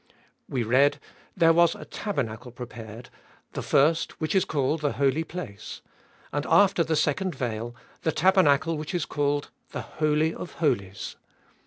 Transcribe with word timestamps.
We 0.49 0.63
read: 0.63 0.99
There 1.37 1.53
was 1.53 1.75
a 1.75 1.85
tabernacle 1.85 2.49
prepared, 2.51 3.11
the 3.53 3.61
first, 3.61 4.19
which 4.19 4.33
is 4.33 4.45
called 4.45 4.81
the 4.81 4.93
Holy 4.93 5.23
Place. 5.23 5.81
And 6.33 6.43
after 6.49 6.83
the 6.83 6.95
second 6.95 7.35
veil, 7.35 7.75
the 8.01 8.11
tabernacle 8.11 8.79
which 8.79 8.95
is 8.95 9.05
called 9.05 9.51
the 9.73 9.81
Holy 9.81 10.33
of 10.33 10.53
Holies. 10.53 11.17